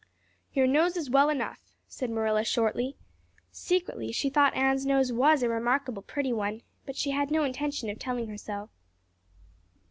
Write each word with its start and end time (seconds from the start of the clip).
"Your 0.51 0.65
nose 0.65 0.97
is 0.97 1.11
well 1.11 1.29
enough," 1.29 1.59
said 1.87 2.09
Marilla 2.09 2.43
shortly. 2.43 2.97
Secretly 3.51 4.11
she 4.11 4.31
thought 4.31 4.55
Anne's 4.55 4.83
nose 4.83 5.13
was 5.13 5.43
a 5.43 5.47
remarkable 5.47 6.01
pretty 6.01 6.33
one; 6.33 6.63
but 6.87 6.95
she 6.95 7.11
had 7.11 7.29
no 7.29 7.43
intention 7.43 7.87
of 7.87 7.99
telling 7.99 8.27
her 8.27 8.37
so. 8.39 8.69